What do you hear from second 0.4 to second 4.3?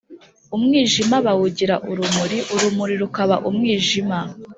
Umwijima bawugira urumuri, urumuri rukaba umwijima,